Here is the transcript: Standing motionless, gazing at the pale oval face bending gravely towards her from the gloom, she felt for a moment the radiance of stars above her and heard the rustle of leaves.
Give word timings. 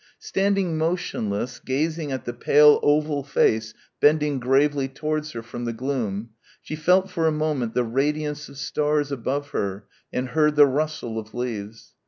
Standing 0.17 0.79
motionless, 0.79 1.59
gazing 1.59 2.11
at 2.11 2.25
the 2.25 2.33
pale 2.33 2.79
oval 2.81 3.23
face 3.23 3.75
bending 3.99 4.39
gravely 4.39 4.87
towards 4.87 5.33
her 5.33 5.43
from 5.43 5.65
the 5.65 5.73
gloom, 5.73 6.31
she 6.59 6.75
felt 6.75 7.07
for 7.07 7.27
a 7.27 7.31
moment 7.31 7.75
the 7.75 7.83
radiance 7.83 8.49
of 8.49 8.57
stars 8.57 9.11
above 9.11 9.49
her 9.49 9.85
and 10.11 10.29
heard 10.29 10.55
the 10.55 10.65
rustle 10.65 11.19
of 11.19 11.35
leaves. 11.35 11.93